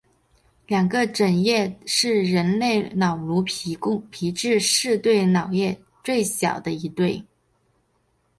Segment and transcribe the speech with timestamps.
[0.65, 3.75] 两个枕叶是人类脑颅皮
[4.31, 7.23] 质四对脑叶最小的一对。